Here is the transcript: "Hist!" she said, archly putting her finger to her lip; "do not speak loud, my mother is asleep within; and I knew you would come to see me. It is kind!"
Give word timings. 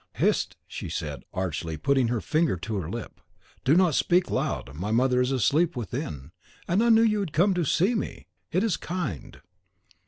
"Hist!" 0.13 0.57
she 0.67 0.89
said, 0.89 1.21
archly 1.31 1.77
putting 1.77 2.07
her 2.07 2.21
finger 2.21 2.57
to 2.57 2.77
her 2.77 2.89
lip; 2.89 3.21
"do 3.63 3.75
not 3.77 3.93
speak 3.93 4.31
loud, 4.31 4.73
my 4.73 4.89
mother 4.89 5.21
is 5.21 5.29
asleep 5.31 5.75
within; 5.75 6.31
and 6.67 6.83
I 6.83 6.89
knew 6.89 7.03
you 7.03 7.19
would 7.19 7.33
come 7.33 7.53
to 7.53 7.63
see 7.63 7.93
me. 7.93 8.25
It 8.51 8.63
is 8.63 8.77
kind!" 8.77 9.41